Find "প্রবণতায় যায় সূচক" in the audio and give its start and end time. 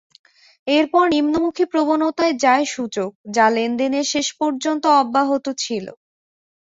1.71-3.11